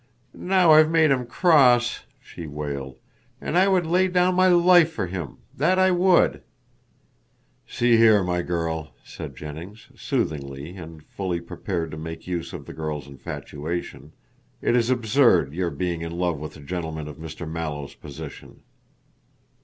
[0.33, 2.97] "Now I've made him cross," she wailed,
[3.39, 6.41] "and I would lay down my life for him that I would."
[7.67, 12.73] "See here, my girl," said Jennings, soothingly and fully prepared to make use of the
[12.73, 14.13] girl's infatuation,
[14.59, 17.47] "it is absurd your being in love with a gentleman of Mr.
[17.47, 18.63] Mallow's position."